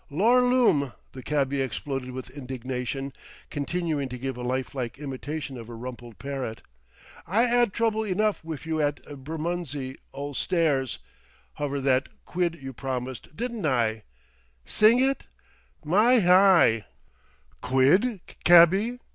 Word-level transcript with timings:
"Lor' 0.09 0.41
lumme!" 0.41 0.93
The 1.11 1.21
cabby 1.21 1.61
exploded 1.61 2.09
with 2.09 2.31
indignation, 2.31 3.13
continuing 3.51 4.09
to 4.09 4.17
give 4.17 4.35
a 4.35 4.41
lifelike 4.41 4.97
imitation 4.97 5.59
of 5.59 5.69
a 5.69 5.75
rumpled 5.75 6.17
parrot. 6.17 6.63
"I 7.27 7.43
'ad 7.43 7.71
trouble 7.71 8.03
enough 8.03 8.43
wif 8.43 8.65
you 8.65 8.81
at 8.81 8.99
Bermondsey 9.23 9.99
Ol' 10.11 10.33
Stairs, 10.33 10.97
hover 11.53 11.79
that 11.81 12.09
quid 12.25 12.57
you 12.63 12.73
promised, 12.73 13.35
didn't 13.37 13.67
I? 13.67 14.01
Sing 14.65 14.97
it! 14.97 15.25
My 15.85 16.17
heye!" 16.19 16.85
"Quid, 17.61 18.21
cabby?" 18.43 18.97